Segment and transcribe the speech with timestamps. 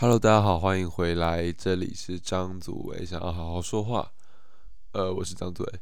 [0.00, 4.10] Hello，大家好，欢迎回来，这里是张祖伟，想要好好说话。
[4.92, 5.80] 呃，我是张祖伟。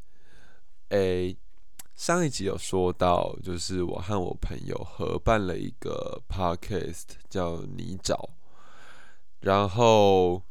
[0.89, 1.37] 诶，
[1.95, 8.31] 上一集有说到，就是我和我朋友合办了一个 podcast，叫泥沼。
[9.39, 10.43] 然后，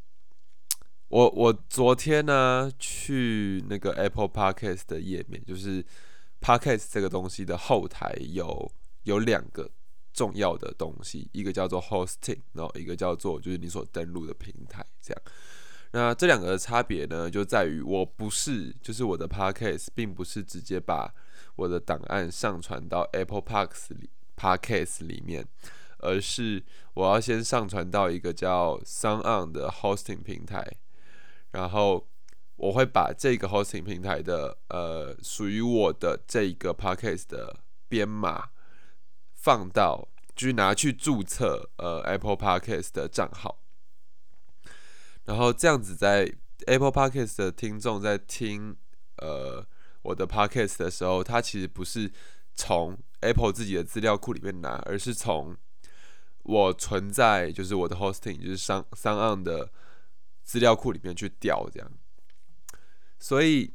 [1.10, 5.86] 我我昨天呢去那个 Apple Podcast 的页面，就是
[6.40, 8.72] podcast 这个东西的后台有
[9.04, 9.70] 有两个。
[10.18, 15.22] 重要的东西，一个叫做 hosting，然后一个叫做就是你所登录的平台，这样。
[15.92, 21.14] 那这两个的差别呢，就在于我不是，就是我的 podcast 并不是直接把
[21.56, 25.48] 我的档案上传到 Apple Parks 里 podcast 里面，
[26.00, 26.64] 而是
[26.96, 30.66] 我要先上传到一个叫 Sound On 的 hosting 平台，
[31.52, 32.08] 然后
[32.56, 38.50] 我会把这个 hosting 平台的呃属于我的这个 podcast 的编码。
[39.40, 40.06] 放到
[40.38, 43.64] 就拿去注册呃 Apple Podcast 的账号，
[45.26, 46.32] 然后这样子在
[46.68, 48.78] Apple Podcast 的听众在听
[49.18, 49.66] 呃
[50.04, 52.12] 我的 Podcast 的时候，他其实不是
[52.54, 55.58] 从 Apple 自己的资料库里面拿，而是从
[56.44, 59.72] 我存在就是我的 Hosting 就是商商岸的
[60.44, 61.92] 资料库里面去调这样，
[63.18, 63.74] 所以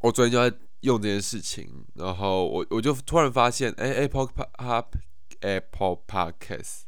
[0.00, 0.56] 我昨天就在。
[0.82, 4.84] 用这件事情，然后我我就突然发现，哎，Apple Pod
[5.40, 6.82] Apple Podcast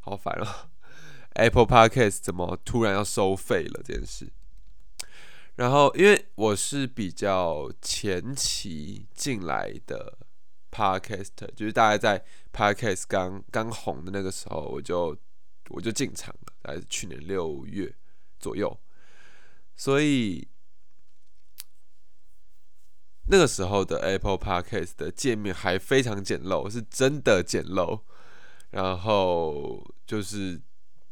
[0.00, 0.70] 好烦哦，
[1.34, 4.32] Apple Podcast 怎么突然要收费了这件事？
[5.56, 10.18] 然后因为我是比较前期进来的
[10.70, 15.16] Podcast，就是大概在 Podcast 刚刚红的那个时候，我就
[15.70, 17.94] 我就进场了，大概是去年六月
[18.38, 18.78] 左右，
[19.76, 20.48] 所以。
[23.30, 28.00] 那个时候的 Apple Podcast 的界面还非常简陋，是真的简陋。
[28.70, 30.60] 然后就是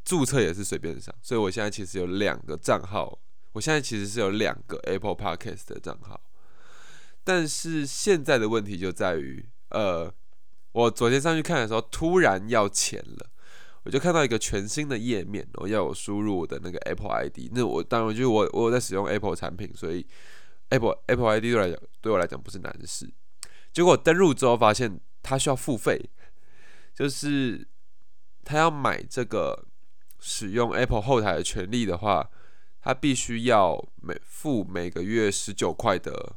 [0.04, 3.18] 注册也是随便上，所以我现在其实有两个账号。
[3.52, 6.20] 我现在其实是有两个 Apple Podcast 的账号，
[7.24, 10.12] 但是现在的问题就在于，呃，
[10.72, 13.30] 我昨天上去看的时候，突然要钱了。
[13.84, 17.50] 我就看到一个全新的页面，我要我输入我的那个 Apple ID。
[17.52, 20.06] 那我当然就是我我有在使用 Apple 产品，所以。
[20.70, 23.12] Apple Apple ID 对我来讲，对我来讲不是难事。
[23.72, 26.10] 结果登录之后发现，它需要付费，
[26.94, 27.68] 就是
[28.44, 29.66] 他要买这个
[30.18, 32.30] 使用 Apple 后台的权利的话，
[32.80, 36.36] 他必须要每付每个月十九块的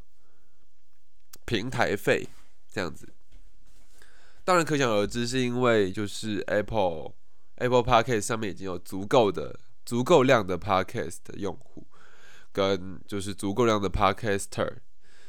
[1.45, 2.27] 平台费，
[2.69, 3.13] 这样子。
[4.43, 7.13] 当然可想而知，是因为就是 Apple
[7.55, 11.87] Apple Podcast 上面已经有足够的、足够量的 Podcast 的用户。
[12.59, 14.79] 跟就是足够量的 Podcaster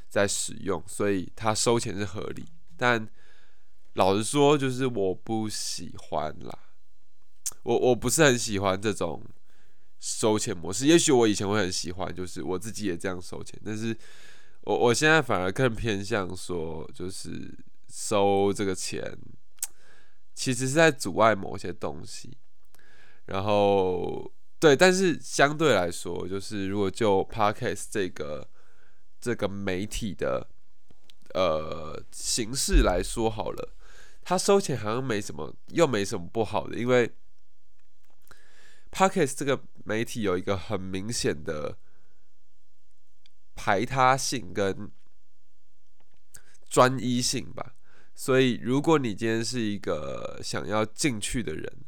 [0.09, 2.45] 在使用，所以他收钱是合理。
[2.77, 3.09] 但
[3.93, 6.59] 老实说，就是我不喜欢啦，
[7.63, 9.25] 我我不是很喜欢这种
[10.01, 10.87] 收钱模式。
[10.87, 13.57] 也许我以前会很喜欢，就是我自己也这样收钱。
[13.65, 13.97] 但是
[14.63, 17.57] 我我现在反而更偏向说，就是
[17.89, 19.17] 收这个钱，
[20.35, 22.37] 其实是在阻碍某些东西。
[23.27, 24.33] 然后。
[24.61, 28.47] 对，但是相对来说，就是如果就 podcast 这个
[29.19, 30.47] 这个媒体的
[31.33, 33.75] 呃形式来说好了，
[34.23, 37.11] 它收钱好像没什么，又没什么不好的，因为
[38.93, 41.79] podcast 这个媒体有一个很明显的
[43.55, 44.91] 排他性跟
[46.69, 47.77] 专一性吧，
[48.15, 51.79] 所以如果你今天是一个想要进去的人。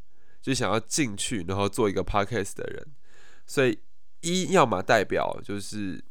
[0.42, 2.84] 就想要进去，然后做一个 podcast 的人，
[3.46, 3.78] 所以
[4.22, 6.04] 一要么代表就是，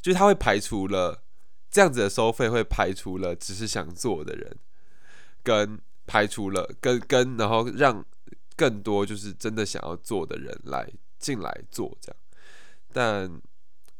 [0.00, 1.22] 就是他会排除了
[1.70, 4.58] 这样子的收费，会排除了只是想做的人，
[5.44, 8.04] 跟排除了跟跟，然后让
[8.56, 10.90] 更多就是真的想要做的人来
[11.20, 12.16] 进来做这样。
[12.92, 13.40] 但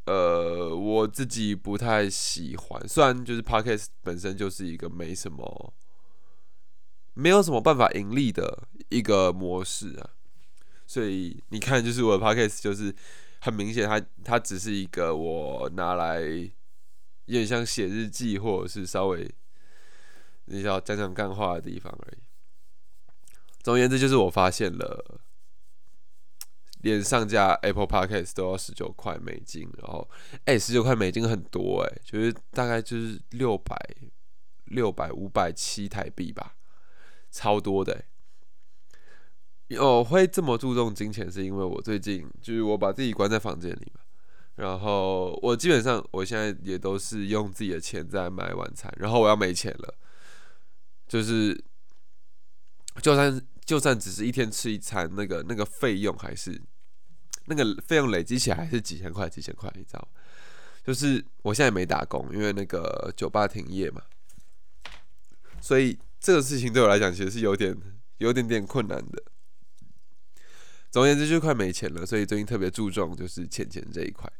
[0.06, 5.72] 呃，我自己不太喜欢，虽然就是 podcast 本身就是一个没什么。
[7.14, 10.10] 没有什么办法盈利的一个模式啊，
[10.86, 12.94] 所以你看，就是我的 podcast 就是
[13.41, 16.53] 很明显，它它只是一个我拿来有
[17.27, 19.28] 点像写日记或者是稍微
[20.44, 22.18] 你要讲讲干话的地方而已。
[23.62, 25.21] 总而言之，就是我发现了，
[26.83, 30.09] 连上架 Apple Podcast 都要十九块美金，然后
[30.44, 33.77] 哎，十九块美金很多哎，就是大概就是六百
[34.65, 36.56] 六百五百七台币吧。
[37.30, 38.04] 超多的，
[39.78, 44.01] 我会这么注重金钱，是因为我最近就是我把自己关在房间里嘛，
[44.57, 49.95] 然后我基本上我现在也都是用自己的钱在买晚餐，然后我要没钱了，
[51.07, 51.63] 就是
[53.01, 56.60] 就算就算只是一天吃一餐，那个那个费用还是
[57.47, 60.09] 那个费用累积起来还是几千块几千块，你知道？
[60.84, 64.03] 就是我现在没打工，因为那个酒吧停业嘛，
[65.60, 67.77] 所以这个事情对我来讲其实是有点
[68.18, 69.22] 有点点困难的。
[70.92, 74.30] 总而言之，就快没钱了，所以最近特别注重就是钱钱这一块。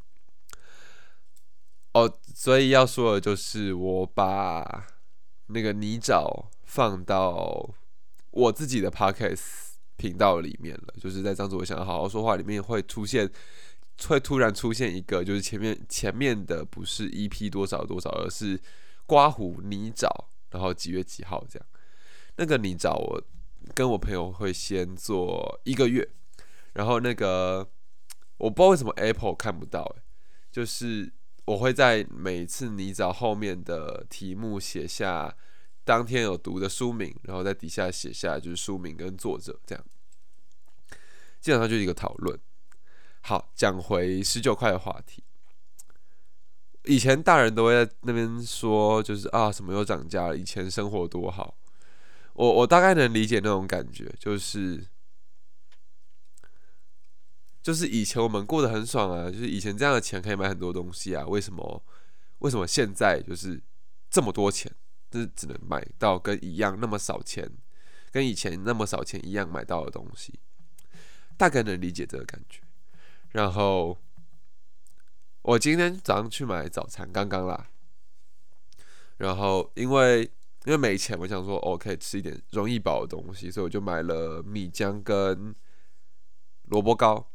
[1.95, 4.87] 哦，所以要说的就是我把
[5.47, 7.75] 那个泥沼放到
[8.31, 9.41] 我自己的 podcast
[9.97, 13.29] 频道里面了，就是在张子伟想要好好说话里面会出现。
[14.09, 18.61] 会突然出现一个，就是前面前面的不是 EP 多少多少，而是
[19.07, 20.09] 刮胡泥沼，
[20.51, 21.67] 然后几月几号这样。
[22.37, 23.23] 那个泥沼，我
[23.75, 26.09] 跟我朋友会先做一个月，
[26.73, 27.69] 然后那个
[28.39, 30.03] 我不知道为什么 Apple 看不到，诶，
[30.51, 31.13] 就是
[31.45, 35.37] 我会在每次你找后面的题目写下
[35.85, 39.85] 当天有读的书名，然后在底下写下就是书名跟作者这样，
[41.41, 42.39] 基本上就是一个讨论。
[43.21, 45.23] 好，讲回十九块的话题。
[46.85, 50.37] 以前大人都会在那边说，就是啊，什么又涨价了？
[50.37, 51.57] 以前生活多好。
[52.33, 54.85] 我我大概能理解那种感觉，就是
[57.63, 61.25] 就是以前我们过得很爽啊，就是以前这样的钱可以买很多东西啊。
[61.27, 61.83] 为什么
[62.41, 63.63] 为什么现在就是
[64.11, 64.71] 这么多钱，
[65.11, 67.49] 就是只能买到跟一样那么少钱，
[68.11, 70.41] 跟以前那么少钱一样买到的东西？
[71.37, 72.61] 大概能理解这个感觉。
[73.31, 73.97] 然后
[75.43, 77.69] 我今天早上去买早餐，刚刚啦。
[79.19, 80.23] 然后因为
[80.65, 85.55] 因为没钱，我想说哦，可以吃一点容易饱的东西，所以我就买了米浆跟
[86.65, 87.29] 萝卜糕。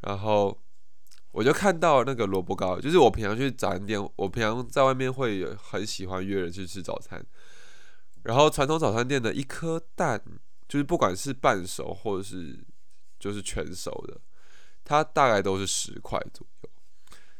[0.00, 0.56] 然后
[1.32, 7.24] 我就看到那个萝卜糕，就是我平常去早餐店，我平常在外面会很喜欢约人去吃早餐。
[8.22, 10.20] 然后传统早餐店的一颗蛋，
[10.68, 12.58] 就是不管是半熟或者是
[13.18, 14.20] 就是全熟的。
[14.88, 16.70] 它大概都是十块左右，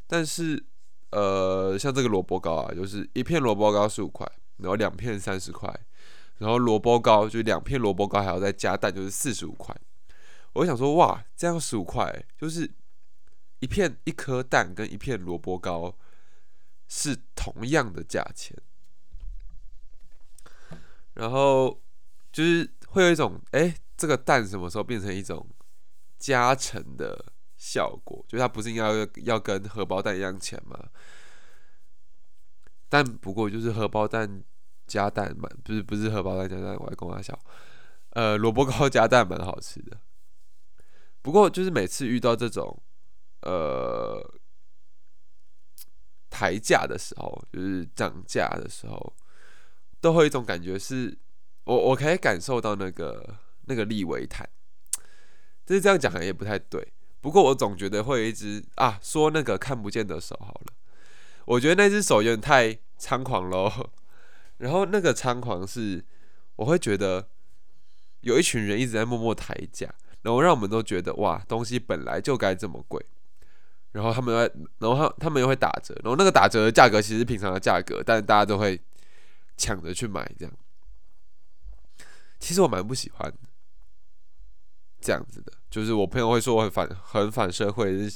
[0.08, 0.64] 但是
[1.10, 5.72] 呃，像这个萝卜糕啊，就是一片萝卜糕十五块，然后两片三十块，
[6.38, 9.72] 然后萝卜糕就两片萝卜糕还要再加蛋，就是四十五块。
[10.56, 12.70] 我想说，哇，这样十五块，就是
[13.60, 15.96] 一片一颗蛋跟一片萝卜糕
[16.88, 18.56] 是同样的价钱，
[21.14, 21.80] 然后
[22.32, 25.48] 就是会有一种，哎，这个蛋什么时候变成一种
[26.18, 27.32] 加成的？
[27.58, 28.84] 效果就它不是应该
[29.24, 30.78] 要跟荷包蛋一样钱吗？
[32.86, 34.44] 但不过就是荷包蛋
[34.86, 37.36] 加蛋蛮不是不是荷包蛋加蛋，我还跟他笑。
[38.10, 39.98] 呃，萝卜糕加蛋蛮好吃的。
[41.26, 42.80] 不过就是每次遇到这种
[43.42, 44.24] 呃
[46.30, 49.16] 抬价的时候，就是涨价的时候，
[50.00, 51.18] 都会有一种感觉是，
[51.64, 54.48] 我我可以感受到那个那个利维坦，
[55.66, 56.92] 就是这样讲好像也不太对。
[57.20, 60.74] 不过我总觉得会有一只啊，说那个看不见的手好了，
[61.46, 63.90] 我觉得那只手有点太猖狂喽。
[64.58, 66.04] 然后那个猖狂是，
[66.54, 67.28] 我会觉得
[68.20, 69.92] 有一群人一直在默默抬价，
[70.26, 73.00] 然后让我们都觉得哇，东西本来就该这么贵。
[73.92, 74.40] 然后他们又，
[74.80, 78.78] 然后他他们又会打折，然后那个打折的价格其实平常的价格，但是大家都会
[79.56, 80.52] 抢着去买这样。
[82.40, 83.32] 其实我蛮不喜欢
[85.00, 85.52] 这样子的。
[85.70, 88.08] 就是我朋友会说我很反很反社会，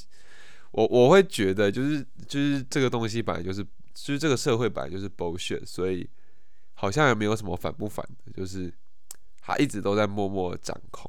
[0.73, 3.62] 我我会觉得就是就是这个东西本来就是
[3.94, 6.11] 就是这个社会本来就是 bullshit，所以
[6.75, 8.75] 好像也没有什么反不反的，就是
[9.40, 11.08] 他一直都在默默掌控。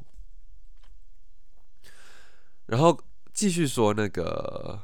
[2.72, 2.98] 然后
[3.34, 4.82] 继续说那个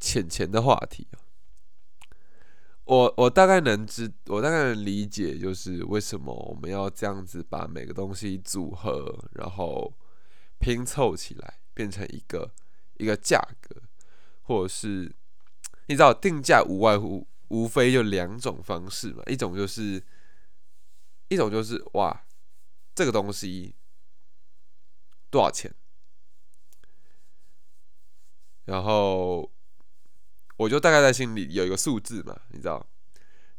[0.00, 1.22] 钱钱的话题啊。
[2.82, 9.96] 我我大概能知，我大概能理解，就是为什么我们要这样子把每个东西组合，然后
[10.58, 12.52] 拼凑起来，变成一个
[12.94, 13.80] 一个价格，
[14.42, 15.14] 或者是
[15.86, 20.02] 你知道定价无外乎无非就两种方式嘛，一种就是
[21.28, 22.26] 一种就是哇，
[22.96, 23.76] 这个东西
[25.30, 25.72] 多少钱，
[28.64, 29.50] 然后。
[30.56, 32.86] 我就大概在心里有一个数字嘛，你知道，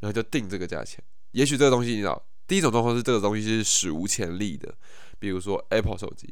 [0.01, 1.03] 然后就定这个价钱。
[1.31, 4.71] 也许这个东西，你知道，第一种状况是这个东西是史无前例的，
[5.17, 6.31] 比如说 Apple 手机，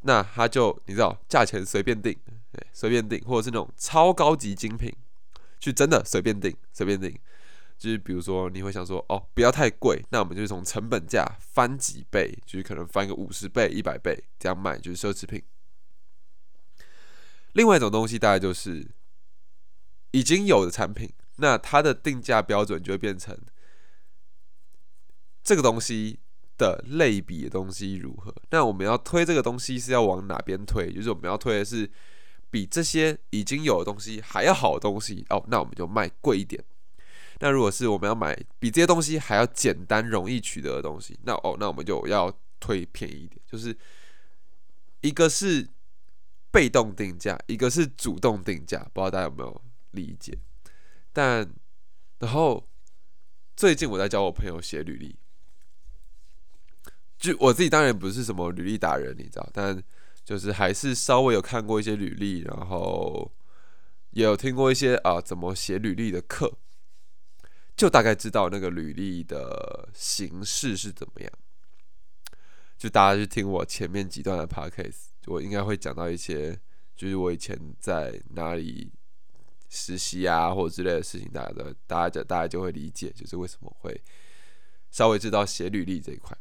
[0.00, 2.18] 那他就你知道，价钱随便定，
[2.72, 4.92] 随便定，或者是那种超高级精品，
[5.60, 7.16] 去真的随便定，随便定。
[7.78, 15.40] 就是比如说你会想说，哦，不要太贵，那我们就从成本价翻几倍，就是可能翻个五十倍、一百倍这样卖，就是奢侈品。
[17.52, 18.86] 另外一种东西大概就是
[20.12, 23.36] 已经有的产品，那它的定价标准就会变成
[25.42, 26.20] 这个东西
[26.56, 28.34] 的类比的东西如何？
[28.50, 30.92] 那我们要推这个东西是要往哪边推？
[30.92, 31.90] 就是我们要推的是
[32.50, 36.62] 比这些已经有的东西还要好的东西哦，那我们就卖贵一点。
[37.40, 43.40] 那如果是我们要买比这些东西还要简单容易取得的东西，那哦，那我们就要推便宜一点。
[43.46, 43.76] 就是
[45.02, 45.68] 一个是
[46.50, 49.62] 被动定价，一个是主动定价，不知道大家有没有
[49.92, 50.38] 理解？
[51.12, 51.48] 但
[52.18, 52.68] 然后
[53.56, 55.16] 最近我在教我朋友写履历，
[57.18, 59.82] 就我自己当然不是什么履历达人，你知道，但
[60.24, 63.32] 就是还是稍微有看过一些履历，然后
[64.10, 66.58] 也有听过一些啊怎么写履历的课。
[67.76, 71.32] 就大概知道那个履历的形式是怎么样。
[72.76, 76.58] 就大家去听我前面几段的 podcast，我应该会讲到一些，
[76.96, 78.92] 就是我以前在哪里
[79.68, 84.02] 实习啊，或者之类的事情，大家的大家就大家就会理解，就是为什么会
[84.90, 86.36] 稍微知道写履历这一块。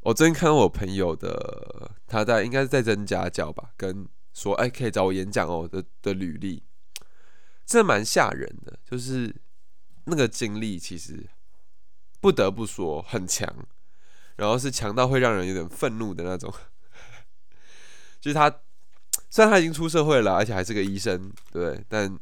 [0.00, 6.62] 我最近看到我朋友的，他在应该是在增家教吧，跟说哎可以找我演讲哦的的履历。
[7.66, 9.34] 这蛮吓人的，就是
[10.04, 11.26] 那个经历，其实
[12.20, 13.66] 不得不说很强，
[14.36, 16.52] 然后是强到会让人有点愤怒的那种。
[18.20, 18.50] 就是他
[19.30, 22.18] 虽然他已经出社会了，而且还是个医生，对，但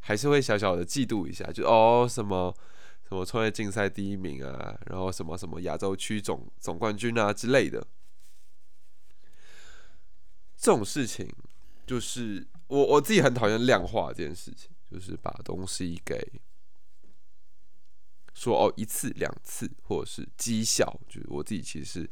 [0.00, 2.54] 还是会小小的嫉妒一下，就哦什么
[3.08, 7.86] 什么创业竞赛第一名啊，然后什么什么亚洲区总总冠军啊之类的，
[10.56, 11.32] 这种事情
[11.86, 12.46] 就是。
[12.68, 16.26] 我我自己很讨厌量化这件事情，就是把东西给
[18.34, 22.08] 说哦一次两次，或者是绩效，就是我自己其实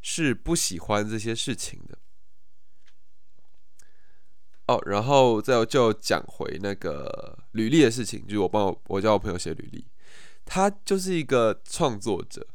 [0.00, 1.98] 是不喜欢这些事情的。
[4.66, 9.86] 哦，然后再就讲回那个履历的事情，就是我帮我我叫我朋友写履历，
[10.44, 12.46] 他就是一个创作者，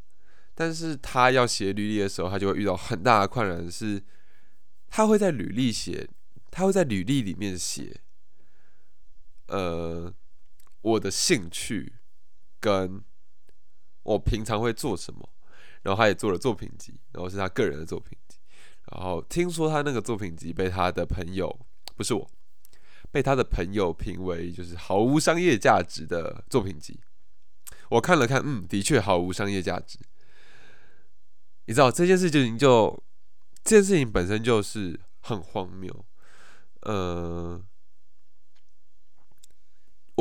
[0.55, 4.03] 但是他要写履历的时候，他就会遇到很大的困难，是
[4.87, 6.09] 他会在履历写。
[6.51, 8.01] 他会在履历里面写，
[9.49, 10.11] 呃，
[10.81, 11.93] 我的兴趣
[12.59, 13.03] 跟
[14.03, 15.29] 我平常会做什么，
[15.83, 18.37] 然后他也做了作品集，然后是他个人的作品集，
[18.91, 21.59] 然后听说他那个作品集被他的朋友，
[21.95, 22.29] 不是我，
[23.11, 26.99] 被他的朋友评为就是毫无商业价值的作品集。
[27.89, 29.97] 我看了看，嗯，的确毫无商业价值。
[31.65, 33.03] 你知道这件事情就
[33.63, 36.05] 这件事情本身就是很荒谬。
[36.81, 37.61] 呃，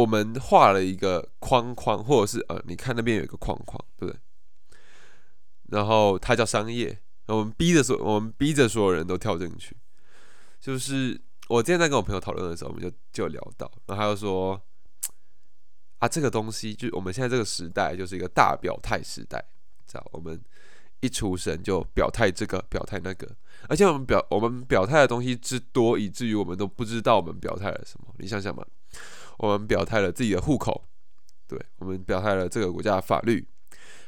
[0.00, 4.20] 我们画了一个框框，或者是呃，你看那边有一个框框，对不对？
[5.70, 9.76] 然后它叫商业，我们逼着所，我们逼着所有人都跳进去。
[10.60, 14.60] 就是我今天在跟我朋友讨论的时候，我们就就聊到，然后他就说，
[15.98, 19.44] 啊，这个东西就我们现在这个时代就是一个大表态时代，
[19.86, 20.40] 知道我们。
[21.00, 23.28] 一出生就表态这个表态那个，
[23.68, 28.12] 而且我们表我们表态的东西之多，以至于我们都不知道我们表态了什么。
[28.18, 28.66] 你想想嘛，
[29.38, 30.84] 我们表态了自己的户口，
[31.46, 33.48] 对我们表态了这个国家的法律。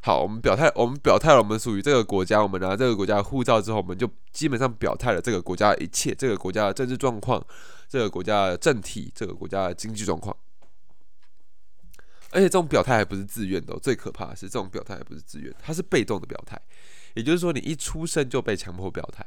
[0.03, 7.45] 好，我们表态，我们表态了我们属于这个国家，我们拿这个国家护照之后，我们就基本上表态了这个国家的一切，这个国家的政治状况，
[7.89, 10.35] 这个国家的政体，这个国家的经济状况。
[12.33, 16.61] 而且这种表态还不是自愿的，最可怕的是这种表态还不是自愿，它是被动的表态。
[17.15, 19.27] 也就是说，你一出生就被强迫表态，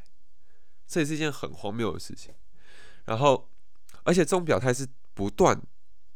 [0.88, 2.34] 这也是一件很荒谬的事情。
[3.06, 3.50] 然后，
[4.04, 5.62] 而且这种表态是不断，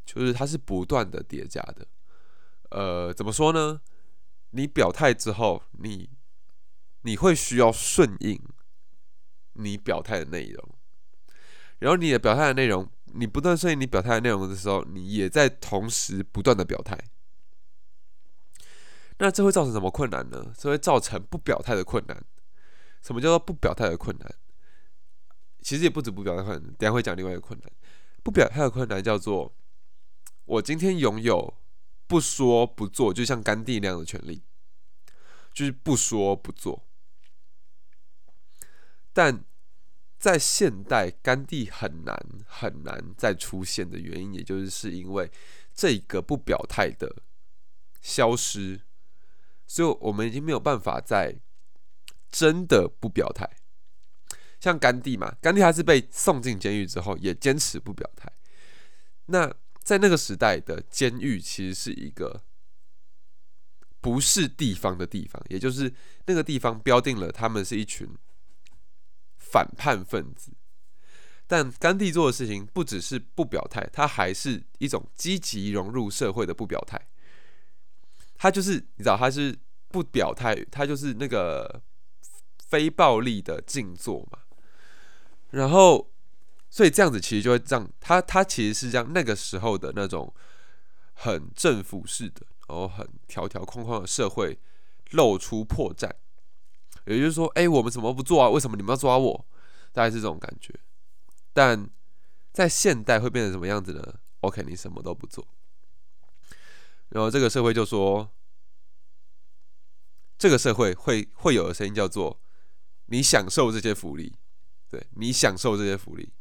[0.08, 1.86] 就是它是不断的叠加的。
[2.72, 3.82] 呃，怎么说呢？
[4.52, 6.10] 你表态之后，你
[7.02, 8.42] 你会需要顺应
[9.54, 10.76] 你表态的内容，
[11.80, 12.90] 然后你的表态的内容。
[13.14, 16.98] 你不断顺应你表态的内容的时候，你也在同时不断的表态。
[19.20, 20.54] 那这会造成什么困难呢？
[20.58, 22.24] 这会造成不表态的困难。
[23.02, 24.36] 什么叫做不表态的困难？
[25.62, 27.72] 其实也不止不表态困难，等下会讲另外一个困难。
[28.24, 29.56] 不表态的困难叫做，
[30.48, 31.54] 我今天拥有
[32.08, 34.42] 不说不做，就像甘地那样的权利，
[35.54, 36.88] 就是不说不做。
[39.12, 39.44] 但
[40.18, 45.30] 在现代，甘地很难很难再出现的原因，也就是是因为
[45.74, 47.24] 这个不表态的
[48.02, 48.80] 消失，
[49.66, 51.36] 所以我们已经没有办法再
[52.30, 53.50] 真的不表态。
[54.62, 58.32] 像甘地嘛，甘地他是被送进监狱之后，也坚持不表态。
[59.26, 59.54] 那
[59.88, 62.44] 在那个时代的监狱，其实是一个
[64.02, 65.94] 不是地方的地方，也就是
[66.26, 68.06] 那个地方标定了他们是一群。
[69.38, 70.52] 反叛分子，
[71.48, 77.08] 但甘地做的事情不只是不表态，他还是一种积极融入社会的不表态。
[78.36, 81.82] 他就是你知道他是不表态，他就是那个
[82.68, 84.40] 非暴力的静坐嘛。
[85.52, 86.12] 然后，
[86.70, 90.34] 所以这样子其实就会让他他其实是让那个时候的那种
[91.14, 94.60] 很政府式的，然后很条条框框的社会
[95.12, 96.12] 露出破绽。
[97.06, 98.50] 也就是说，哎，我们什么不做啊？
[98.50, 99.48] 为什么你们要抓我？
[99.94, 100.78] 大概是这种感觉。
[101.54, 101.90] 但
[102.52, 105.48] 在现代会变成什么样子呢？OK，你什么都不做，
[107.10, 108.30] 然后这个社会就说，
[110.38, 112.40] 这个社会会会有的声音叫做，
[113.06, 114.38] 你享受这些福利，
[114.90, 116.34] 对你享受这些福利。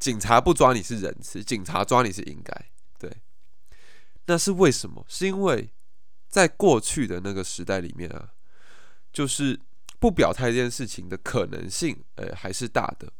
[0.00, 3.18] 警察不抓你是仁慈，警察抓你是应该，对。
[4.26, 5.06] 那是为什么？
[5.08, 5.70] 是因为
[6.28, 8.32] 在过去的那个时代里面啊。
[9.12, 9.58] 就是
[9.98, 13.12] 不表态这件事情的可能性，呃，还是大的。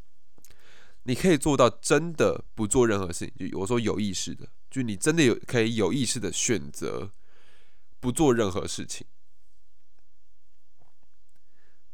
[1.03, 7.11] 你可以做到真的不做任何事情，就我说有意识的，就你真的有可以有意识的选择
[7.99, 9.05] 不做任何事情。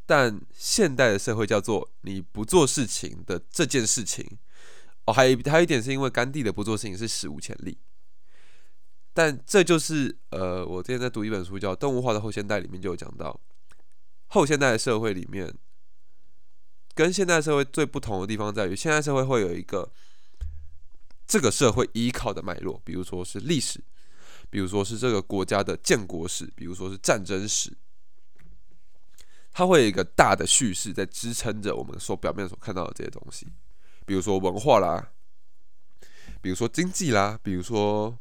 [0.05, 4.37] 但现代的社会叫做你不做事情的这件事情，
[5.07, 7.77] 哦，还有还有一点是因为甘地的不做事情是史无前例。
[9.13, 13.41] 但这就是呃，我之前在读一本书叫《动物化的后现代》里面就有讲到。
[14.27, 15.51] 后现代社会里面，
[16.93, 19.89] 跟现代社会最不同的地方在于，现代社会会有一个
[21.25, 23.81] 这个社会依靠的脉络，比如说是历史，
[24.49, 27.75] 比如说是这个国家的建国史，比如说是战争史，
[29.53, 33.47] 它会有一个大的叙事在支撑着我们所表面所看到的这些东西，
[34.07, 35.11] 比如说文化啦，
[36.41, 38.17] 比如说经济啦，比如说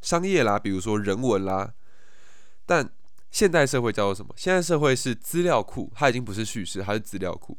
[0.00, 1.74] 商业啦，比如说人文啦，
[2.64, 2.90] 但。
[3.28, 4.32] 现代社会叫做什么？
[4.34, 7.58] 现代社会是资料库，它已经不是叙事，它是资料库。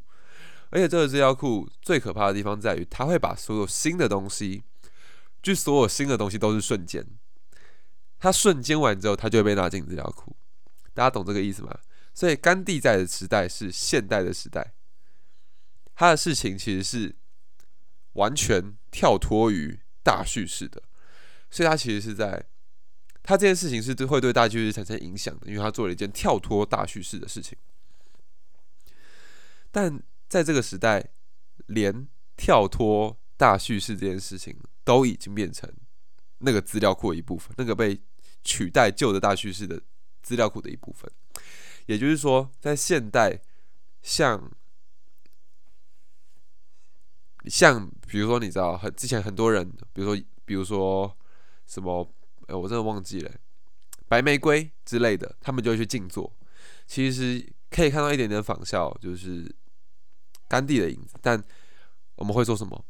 [0.72, 4.64] 而且这个资料库最可怕的地方在于，它会把所有新的东西，
[5.44, 7.06] 就所有新的东西都是瞬间。
[8.18, 10.36] 它瞬间完之后，它就会被拿进资料库。
[10.96, 11.78] 大家懂这个意思吗？
[12.12, 14.74] 所以甘地在的时代是现代的时代，
[15.94, 17.16] 他的事情其实是
[18.18, 20.84] 完全跳脱于大叙事的，
[21.50, 22.46] 所以他其实是在。
[23.24, 27.58] 他这件事情是会对大叙事产生影响的，因为他做了一件跳脱大叙事的事情。
[29.70, 31.10] 但在这个时代，
[31.66, 35.70] 连跳脱大叙事这件事情都已经变成
[36.38, 38.00] 那个资料库的一部分，那个被
[38.46, 39.82] 取代旧的大叙事的
[40.24, 41.12] 资料库的一部分。
[41.86, 43.42] 也就是说，在现代，
[44.02, 44.50] 像
[47.50, 51.18] 像比如说，你知道，很之前很多人，比如说，比如说
[51.66, 52.14] 什么。
[52.48, 53.32] 哎，我真的忘记了，
[54.08, 56.34] 白玫瑰之类的，他们就会去静坐。
[56.86, 59.54] 其实可以看到一点点仿效，就是
[60.48, 61.18] 甘地的影子。
[61.22, 61.44] 但
[62.16, 62.86] 我们会做什么？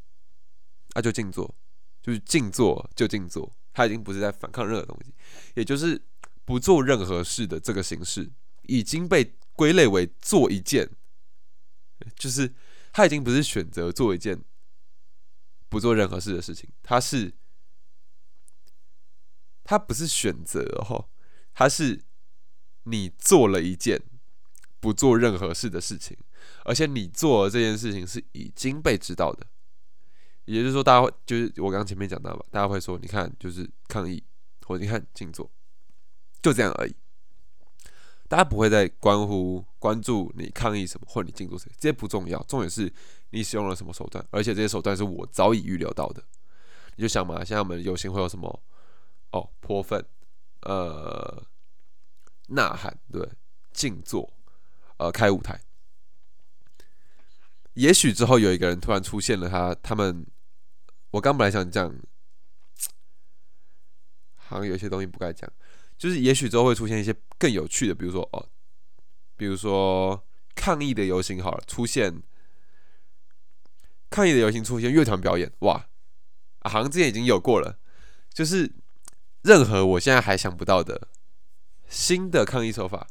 [0.93, 1.51] 那就静坐，
[2.03, 3.51] 就是静坐就静坐。
[3.73, 5.11] 他已经不是在反抗任何东西，
[5.55, 5.99] 也就是
[6.45, 8.31] 不做任何事的这个形式，
[8.67, 10.87] 已经被归类为做一件，
[12.15, 12.53] 就是
[12.91, 14.43] 他已经不是选择做一件
[15.69, 17.33] 不做任何事的事情，他是。
[19.69, 21.09] 他不是选择哦，
[21.53, 22.01] 他是
[22.83, 24.01] 你做了一件
[24.79, 26.15] 不做任何事的事情，
[26.63, 29.45] 而且你做这件事情是已经被知道的。
[30.45, 34.23] 也就是说，大家会就是我刚前面讲到吧，大家会说，你看就是抗议，
[34.61, 35.51] 或你看静坐，
[36.41, 36.95] 就这样而已。
[38.27, 42.91] 大家不会再关乎关注你抗议什么，或你静坐谁，这些不重要，重点是
[43.29, 46.23] 你使用了什么手段，而且这些手段是我早已预料到的。
[46.95, 48.63] 你就想嘛，现在我们游行会有什么？
[49.31, 50.03] 哦，泼粪，
[50.61, 51.45] 呃，
[52.47, 53.29] 呐喊，对，
[53.73, 54.33] 静坐，
[54.97, 55.61] 呃，开舞台。
[57.73, 60.25] 也许之后有一个人突然出现了，他他们，
[61.11, 61.93] 我刚本来想讲，
[64.35, 65.51] 好像有些东西不该讲，
[65.97, 68.49] 就是也许之后会出现一些更有趣的，比如说哦，
[69.35, 70.23] 比如说
[70.55, 72.21] 抗议的游行，好了，出现
[74.09, 75.87] 抗议的游行出现乐团表演，哇，
[76.61, 77.79] 好像之前已经有过了，
[78.33, 78.73] 就是。
[79.43, 81.07] 任何我现在还想不到的
[81.87, 83.07] 新的抗议手法，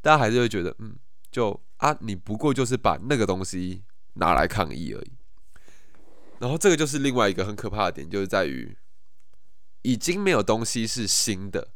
[0.00, 0.96] 大家还是会觉得，嗯，
[1.30, 3.82] 就啊，你不过就是把那个东西
[4.14, 5.12] 拿来抗议而已。
[6.38, 8.74] 然后这个就是另外一个很可怕的点，就是在于
[9.82, 11.68] 已经没有东西是新的，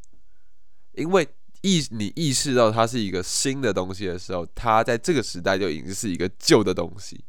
[0.92, 1.28] 因为
[1.62, 7.24] 意你意识到它是一个新的东西的时候，它在这个时代就已经是一个旧的东西。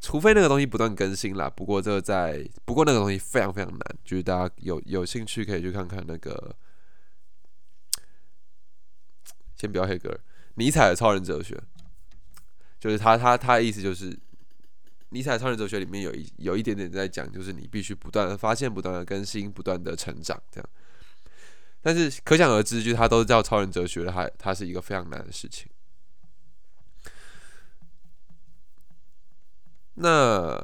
[0.00, 6.54] 除非那个东西不断更新啦，不过这个在不过那个东西非常非常难，就是大家有有兴趣可以去看看那个，
[9.56, 10.20] 先不要黑格尔，
[10.54, 11.60] 尼采的超人哲学，
[12.78, 14.16] 就是他他他的意思就是
[15.08, 20.68] 尼采超人哲学里面有一有一点点在讲，就是你必须不断的发现、不断的更新、不断的成长，这样。
[21.80, 25.70] 但是可想而知，就是它都是叫超人哲学的，它它是一个非常难的事情。
[29.94, 30.56] 那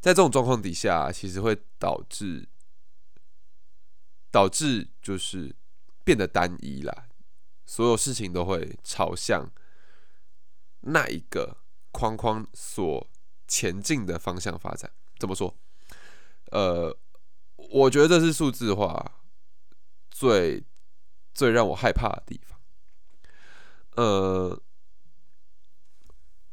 [0.00, 2.48] 在这种状况底下，其实会导致
[4.30, 5.54] 导致就是
[6.04, 7.08] 变得单一啦，
[7.64, 9.50] 所有事情都会朝向
[10.80, 11.58] 那一个
[11.90, 13.06] 框框所
[13.48, 14.90] 前进的方向发展。
[15.18, 15.54] 怎么说？
[16.52, 16.96] 呃，
[17.56, 19.15] 我觉得这是数字化
[20.16, 20.64] 最
[21.34, 22.58] 最让我害怕的地方。
[23.96, 24.62] 呃。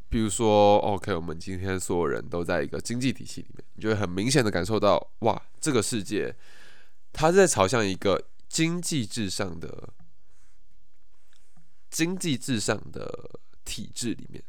[0.10, 6.36] 比如说，OK，我们今天所有人都在一个经济体系里面，你就会很明显的感受到，哇，这个世界
[7.12, 9.92] 它在朝向一个经济至上的
[11.90, 14.44] 经济至上的体制里面。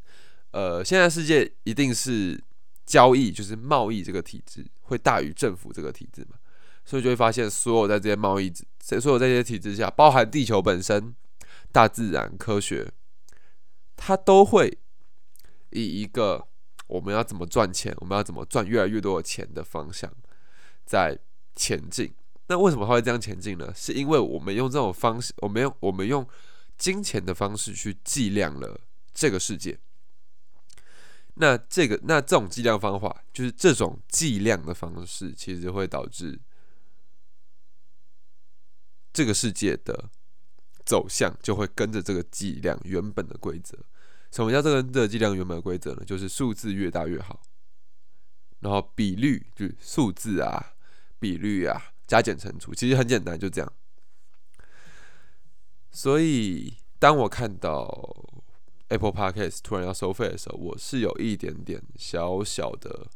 [0.50, 2.38] 呃，现在世界一定是
[2.85, 6.37] 交易，就是贸易这个体制会大于政府这个体制嘛，
[6.84, 11.14] 所以就会发现，所有在这些贸易在所有在这些体制下，包含地球本身、
[11.72, 12.92] 大自然、科学，
[13.96, 14.78] 它都会。
[15.76, 16.46] 以一个
[16.86, 20.08] 我们要怎么赚钱，我们要怎么赚越来越多的钱的方向
[20.84, 21.18] 在
[21.56, 22.14] 前进。
[22.46, 23.72] 那为什么它会这样前进呢？
[23.74, 26.24] 是因为我们用这种方式，我们用我们用
[26.78, 28.80] 金钱的方式去计量了
[29.12, 29.76] 这个世界。
[31.34, 36.38] 那这个那这种计量方法，就是这种计量的方式，其实会导致
[39.14, 40.11] 这个世界的
[40.85, 43.79] 走向就会跟着这个计量原本的规则。
[44.31, 46.03] 什么叫这个的计量原本的规则呢？
[46.05, 47.40] 就是数字越大越好，
[48.59, 50.74] 然后比率就数字啊、
[51.20, 53.72] 比率啊、加减乘除，其实很简单，就这样。
[55.92, 57.87] 所以当我看到
[58.88, 63.07] Apple Podcast 突然要收费的时候，我是有一点点小小的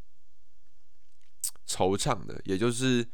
[1.66, 3.08] 惆怅的，也就是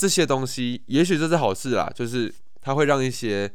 [0.00, 3.54] 这些东西，也许这是好事啦，就是它会让一些。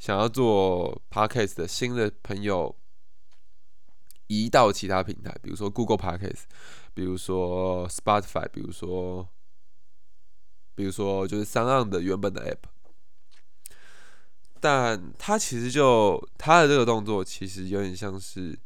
[0.00, 2.74] 想要做 podcast 的新的朋友，
[4.28, 6.44] 移到其他平台，比如说 Google Podcast，
[6.94, 9.28] 比如说 Spotify，比如说，
[10.74, 13.74] 比如说就是三岸的原本的 app，
[14.58, 18.58] 但他其实就他的这个动作，其实有点像是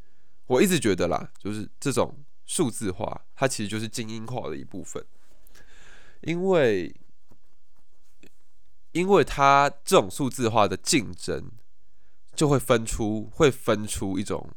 [0.47, 5.05] 我一直觉得啦，就是这种数字化，它其实就是精英化的一部分，
[6.21, 6.95] 因为。
[8.95, 11.51] 因为它这种数字化的竞争，
[12.35, 14.49] 就会分出会分出一种，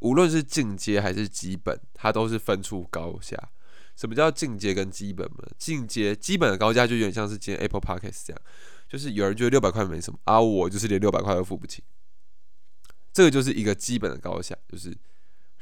[0.00, 3.50] 无论是进阶还是基本，它都是分出高下。
[3.96, 5.38] 什么叫进阶跟基本嘛？
[5.58, 8.40] 进阶基本的高价就有点像是今天 Apple Podcast 这样，
[8.86, 11.82] 就是有人觉得六百块没什么，而我就是连六百块都付不起。
[13.12, 14.96] 这个就是一个基本的高下，就是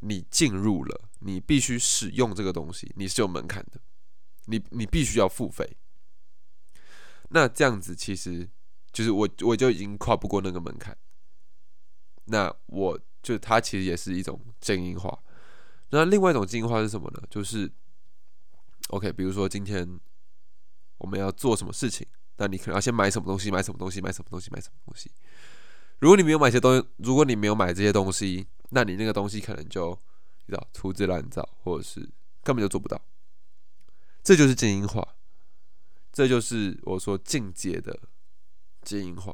[0.01, 3.81] 你进入了，你必须使用这个东西，你是有门槛的，
[4.47, 5.77] 你你必须要付费。
[7.29, 8.49] 那这样子其实
[8.93, 10.97] 就是我我就已经跨不过那个门槛，
[12.25, 15.19] 那我就它其实也是一种精英化。
[15.91, 17.23] 那另外一种精英化是什么呢？
[17.31, 17.71] 就是
[18.89, 19.99] OK，比如说今天
[20.99, 25.11] 我们要做什么事情，那你可能要先买什么东西，买什么东西，买什么东西，买什么东西。
[25.99, 29.91] 如果你没有买些东西，如果你没有买这些东西，那你那个东西可能就
[30.47, 32.01] 你知道粗制滥造，或者是
[32.43, 33.01] 根本就做不到。
[34.23, 35.17] 这就是精英化。
[36.19, 37.97] 这就是我说进阶的
[38.83, 39.33] 精英化，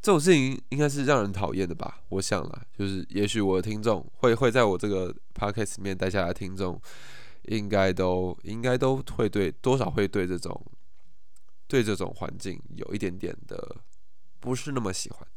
[0.00, 2.00] 这种事情应该是让人讨厌的吧？
[2.08, 6.80] 我想了，就是也许我的听众会会在我这个 podcast 里面待下来，听众
[7.42, 10.64] 应该都应该都会对多少会对这种
[11.66, 13.76] 对这种环境有一点点的
[14.40, 15.28] 不是那么喜欢。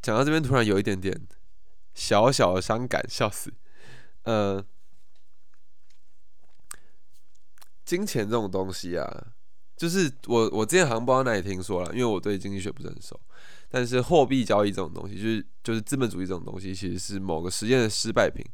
[0.00, 1.26] 讲到这边，突然有一点点。
[1.94, 3.52] 小小的伤感，笑死。
[4.24, 4.64] 呃，
[7.84, 9.34] 金钱这种东西啊，
[9.76, 13.18] 就是我我之前好像不知道哪里听说了，因为我对经济学不是很熟。
[13.68, 18.44] 但是货币交易这种东西，就是就是资本主义这种东西，其实是某个实验的失败品，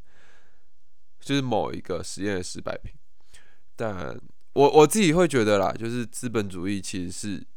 [1.19, 2.91] 就是某一个实验的失败品。
[3.75, 4.19] 但
[4.53, 7.47] 我我自己会觉得啦，就是资本主义其实是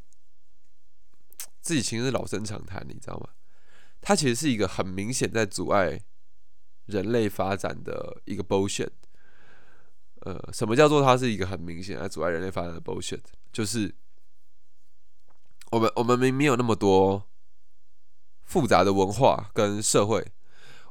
[1.60, 3.30] 自己其实是老生常谈，你知道吗？
[4.06, 5.98] 它其实是一个很明显在阻碍
[6.84, 8.90] 人类发展的一个 bullshit。
[10.20, 13.22] 呃，什么叫做它是一个很明显在阻碍人类发展的 bullshit？
[13.50, 13.94] 就是
[15.70, 17.24] 我们我们明明有那么多
[18.42, 20.22] 复杂的文化跟社会，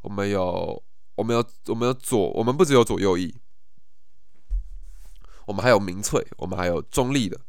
[0.02, 3.36] 我们有我们有我们有左，我们不只有左右翼，
[5.46, 7.40] 我们还有民粹，我们还有中立的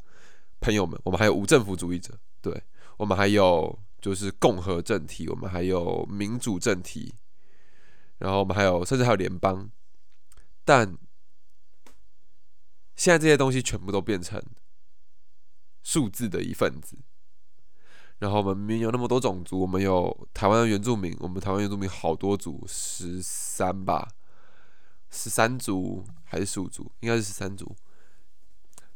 [0.61, 2.63] 朋友们，我们还有无政府主义者，对
[2.99, 3.79] 我们还有。
[4.05, 7.15] 就是共和政体，我们还有民主政体，
[8.19, 9.71] 然后我们还有甚至还有联邦，
[10.63, 10.95] 但
[12.95, 14.39] 现在这些东西全部都变成
[15.83, 16.99] 数字的一份子。
[18.19, 24.07] 然后我们明明有那么多种族，我们有台湾的原住民，我们台湾原住民好多族，十三吧，
[25.09, 26.93] 十三族还是十五族？
[27.01, 27.75] 应该是十三族，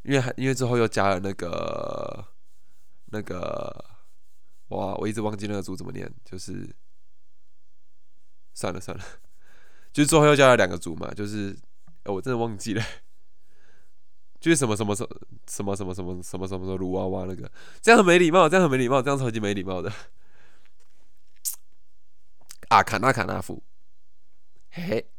[0.03, 2.27] 因为还因为之后又加了那个
[3.07, 3.83] 那个，
[4.69, 6.69] 哇，我一直忘记那个族怎么念，就是
[8.55, 9.05] 算了算了，
[9.93, 11.57] 就是最后又加了两个族嘛，就是
[12.05, 12.85] 我真的忘记了。
[14.41, 15.05] 就是什么什么什
[15.49, 17.51] 什么什么什么什么什么什么卢娃娃那个，
[17.81, 19.93] 这样很没礼貌，这样很没礼貌，这样超级没礼貌的。
[22.69, 23.61] 啊，卡纳卡纳夫，
[24.71, 25.11] 嘿嘿，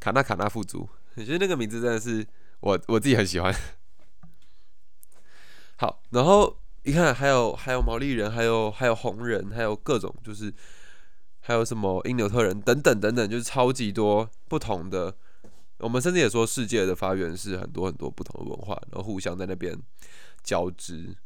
[0.00, 2.26] 卡纳卡纳夫族，我觉得那个名字真的是
[2.58, 3.54] 我我自己很喜欢。
[5.78, 10.52] 好，然后你看，还有还有毛利人，还有还有红人，还有各种就是
[11.40, 15.14] 还有什么因纽特人等等等等，就是超级多不同的。
[15.78, 19.78] 我们甚至也说，世界的发源是很多很多不同的文化，然后互相在那边
[20.42, 21.16] 交织。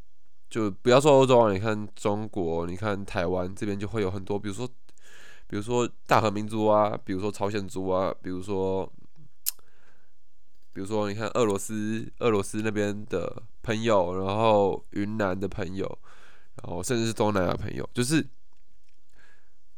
[0.50, 4.68] 就不要说欧洲啊，你看中国，你看台湾这边就会有很多，比如说，
[5.48, 8.88] 比如说大和民族啊，比如说朝鲜族啊，比如说，
[10.74, 15.98] 比如说你看俄罗斯，俄罗斯那边的朋友，然后云南的朋友，
[16.62, 18.28] 然后甚至是东南亚朋友，就是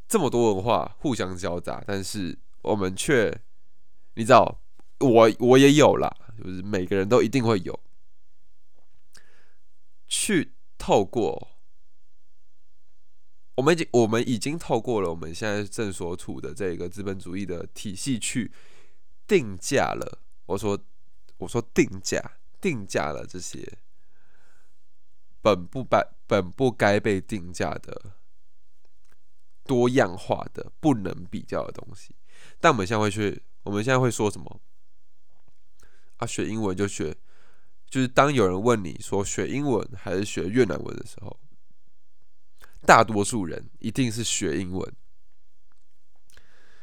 [0.09, 3.40] 这么多文化互相交杂，但是我们却，
[4.14, 4.61] 你知道。
[4.98, 6.11] 我我也有啦，
[6.42, 7.78] 就是每个人都一定会有，
[10.09, 11.48] 去透过
[13.56, 18.50] 我们已经我们已经透过了我们现在正所处的这个资本主义的体系去
[19.26, 20.20] 定价了。
[20.46, 20.78] 我说
[21.38, 23.78] 我说定价定价了这些
[25.42, 28.14] 本不该本不该被定价的
[29.64, 32.14] 多样化的不能比较的东西，
[32.61, 34.61] 但我们现在会去，我们现在会说什么？
[36.18, 37.16] 啊，学英文就学，
[37.88, 41.38] 就是当有人问你说学英文还是学越南文的时候，
[42.82, 44.94] 大多数人一定是学英文。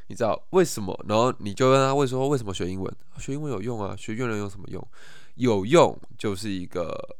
[0.08, 0.98] 你知道为什么？
[1.08, 2.96] 然后你就问他为什么为什么学英文？
[3.18, 4.88] 学英文有用啊，学越南有什么用？
[5.36, 7.18] 有用就是一个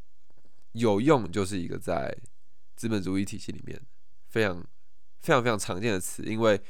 [0.72, 2.16] 有用就是一个在
[2.76, 3.80] 资本主义体系里面
[4.28, 4.60] 非常
[5.20, 6.60] 非常非常常见的词，因为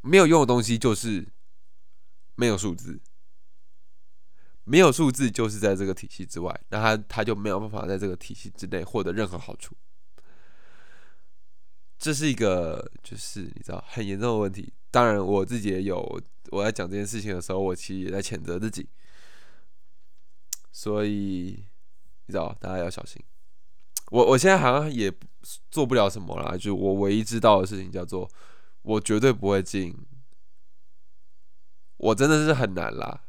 [0.00, 1.26] 没有用的东西就是
[2.34, 3.00] 没有数字。
[4.64, 9.76] 没有数字就是在这个体系之外，那他他就没有办法在这个体系之内获得任何好处。
[12.02, 14.72] 这是一个就是你知道很严重的问题。
[14.90, 18.88] 当然我自己也有，我在讲这件事情的时候，我其实也在谴责自己。
[20.72, 21.64] 所以
[22.26, 23.22] 你知道大家要小心。
[24.10, 25.14] 我我现在好像也
[25.70, 28.28] 做不了什么啦，就我唯一知道的事情叫做，
[28.82, 29.96] 我绝对不会进。
[31.98, 33.26] 我真的是很难啦。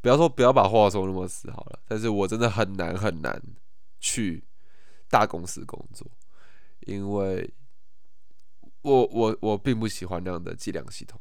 [0.00, 3.42] 不要说不要把话说那么死好了，但是我真的很难很难
[3.98, 4.44] 去
[5.08, 6.08] 大公司工作，
[6.86, 7.52] 因为
[8.82, 11.20] 我我我并不喜欢那样的计量系统。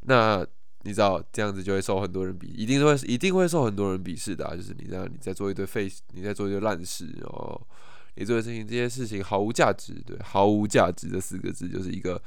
[0.00, 0.46] 那
[0.84, 4.56] 你知道这样子就会受很多人鄙，一定会一定会受很多人鄙视的啊！
[4.56, 7.68] 就是你这样你在做一堆废，你在做一堆烂事，然后
[8.14, 12.20] 你做的事情这些事情毫无价值，对，毫无价值这四个字就是一个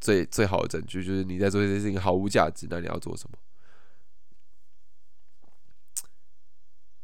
[0.00, 3.38] 最最好的证据，就是你在做这些事情毫无价值，那你要做什么？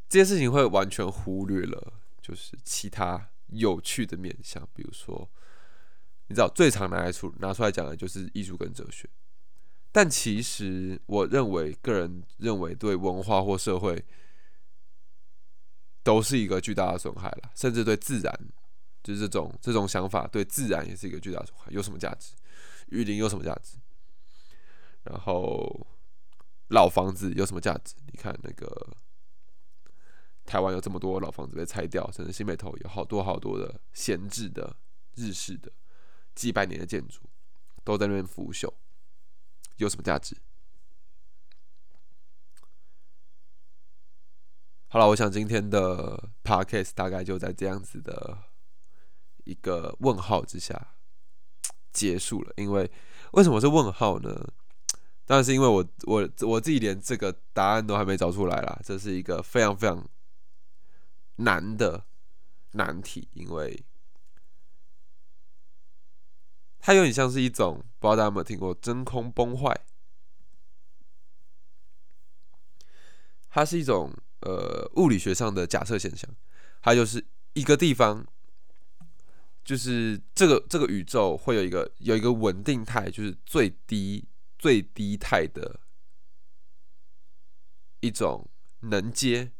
[0.09, 5.30] 这些事情会完全忽略了，就是其他有趣的面向，比如说，
[6.26, 9.09] 你知道最常拿来出拿出来讲的就是艺术跟哲学，
[9.92, 14.04] 但其实我认为，个人认为对文化或社会
[16.02, 18.48] 都是一个巨大的损害了，甚至对自然，
[19.02, 21.70] 就是这种这种想法对自然也是一个巨大损害。
[21.70, 22.35] 有什么价值？
[22.88, 23.76] 雨林有什么价值？
[25.04, 25.87] 然后
[26.68, 27.94] 老房子有什么价值？
[28.11, 28.96] 你看那个。
[30.46, 34.76] 台湾有这么多老房子被拆掉，甚至新北头有好多好多的闲置的
[35.14, 35.72] 日式的
[36.35, 37.20] 几百年的建筑
[37.83, 38.72] 都在那边腐朽，
[39.78, 40.37] 有什么价值？
[44.88, 48.38] 好了，我想今天的 podcast 大概就在这样子的
[49.44, 50.94] 一个问号之下
[51.92, 52.52] 结束了。
[52.57, 52.88] 因为
[53.33, 54.52] 为什么是问号呢？
[55.24, 58.78] 当然是因为我我我自己连这个答案都还没找出来啦。
[58.85, 60.07] 这是一个非常非常。
[61.37, 62.07] 难的
[62.73, 63.85] 难题，因为
[66.79, 69.87] 它有点像是一种，不知道大家有没有听过真空崩坏？
[73.49, 76.29] 它是一种呃物理学上的假设现象。
[76.83, 78.27] 它就是一个地方，
[79.64, 85.81] 就是这个这个宇宙会有一个有一个稳定态，就是最低最低态的
[88.01, 89.53] 一种能阶，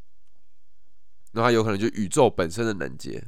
[1.35, 3.27] 那它有可能就宇宙本身的能阶，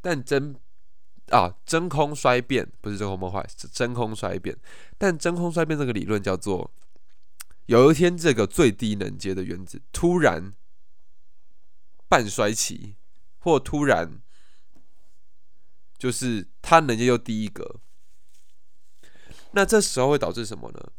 [0.00, 0.54] 但真
[1.30, 4.56] 啊真空衰变不是真空崩坏，是真空衰变，
[4.96, 6.70] 但真空衰变这个理论叫做。
[7.66, 10.52] 有一天，这个最低能阶的原子突然
[12.08, 12.96] 半衰期，
[13.38, 14.20] 或突然
[15.96, 17.80] 就是它能阶又低一格，
[19.52, 20.92] 那这时候会导致什么呢？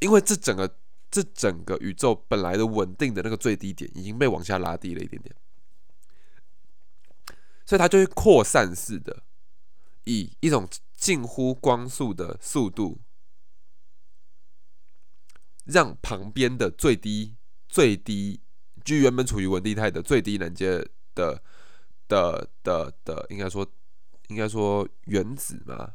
[0.00, 0.77] 因为这整个
[1.10, 5.34] 这整个宇宙本来的稳定的那个最低点已经被往下拉低了一点点，
[7.64, 9.22] 所以它就会扩散式的
[10.04, 13.00] 以一种近乎光速的速度。
[15.64, 17.36] 让旁边的最低
[17.68, 18.40] 最低，
[18.82, 20.82] 就原本处于稳定态的最低能阶
[21.14, 21.42] 的
[22.08, 23.70] 的的的，应该说
[24.28, 25.92] 应该说原子嘛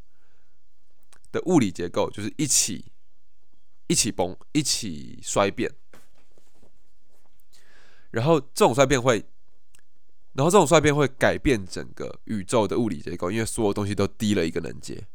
[1.32, 2.93] 的物理结构，就是一起
[3.88, 5.74] 一起崩，一起衰变。
[8.12, 9.26] 然后这种衰变会，
[10.34, 15.08] 然后这种衰变会改变整个宇宙的物理结构，因为所有东西都低了一个能阶。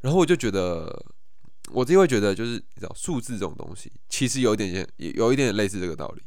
[0.00, 1.04] 然后我就觉得。
[1.72, 6.22] 我自己会觉得，就是你知道，数字这种东西，其实有一点点，有一点点类似这个道理。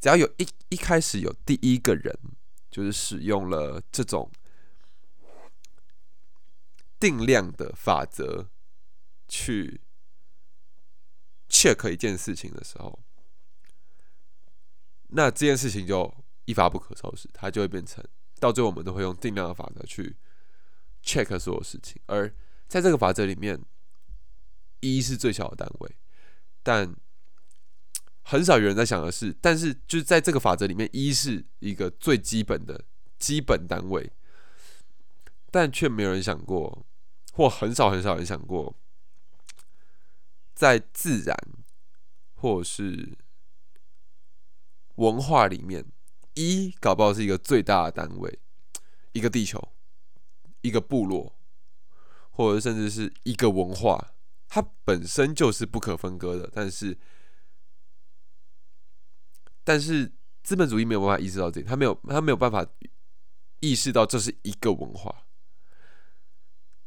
[0.00, 2.18] 只要有一一开始有第一个人，
[2.70, 4.32] 就是使用了这种
[6.98, 8.48] 定量的法则
[9.28, 9.82] 去
[11.60, 12.98] check 一件事情的时候，
[15.08, 16.12] 那这件事情就
[16.44, 18.02] 一发不可收拾，它就会变成
[18.38, 20.16] 到最后我们都会用定量的法则去
[21.04, 22.32] check 所有事情，而
[22.66, 23.60] 在这个法则里面。
[24.82, 25.96] 一是最小的单位，
[26.62, 26.96] 但
[28.22, 32.82] 很少有人在想的是，但是就是在这个法则里面，一是一个最基本的
[33.18, 34.10] 基本单位，
[35.50, 36.86] 但却没有人想过，
[37.34, 38.74] 或很少很少人想过，
[40.60, 41.34] 在自然
[42.34, 43.16] 或是
[44.96, 45.90] 文化里面，
[46.34, 48.38] 一搞不好是一个最大的单位，
[49.12, 49.72] 一个地球，
[50.60, 51.34] 一个部落，
[52.28, 54.12] 或者甚至是一个文化。
[54.48, 56.98] 它本身就是不可分割的，但是，
[59.64, 62.66] 但是资本主义没有办法意识到这，他没有，他没有办法
[63.60, 65.24] 意识到这是一个文化，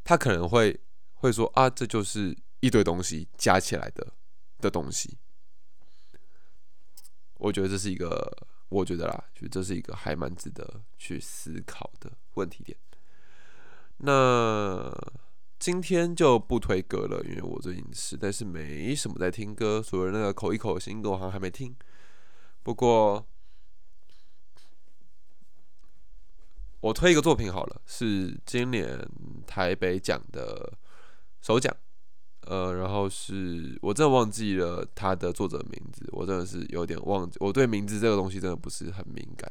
[0.04, 0.80] 他可能会
[1.14, 4.12] 会说啊，这就是一堆东西加起来的
[4.58, 5.18] 的东西。
[7.34, 12.78] 我觉得这是一个，我觉得啦，就这是一个还蛮值得去思考的问题点。
[13.98, 14.92] 那。
[15.56, 21.74] 今天就不推歌了，因为我最近实在是没什么在听歌，所以那个口一口新歌我好像还没听。
[22.62, 23.26] 不过
[26.80, 29.08] 我推一个作品好了，是今年
[29.46, 30.76] 台北奖的
[31.40, 31.74] 首奖，
[32.46, 39.50] 呃，然后是我真的忘记了他的作者名字，我真的是有点忘记，我对名字这个东西真的不是很敏感。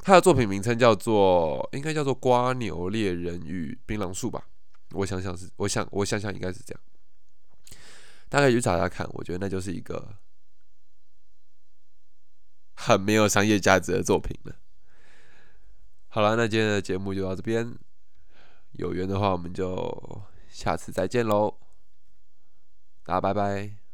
[0.00, 4.46] 他的作品名称叫做，应该叫做《瓜牛猎人与槟榔树》吧。
[4.92, 6.80] 我想想是，我想我想想应该是这样，
[8.28, 10.16] 大概去找查看，我觉得那就是一个
[12.74, 14.54] 很没有商业价值的作品了。
[16.08, 17.76] 好了，那今天的节目就到这边，
[18.72, 21.54] 有缘的话我们就下次再见喽，
[23.08, 23.87] 啊拜拜。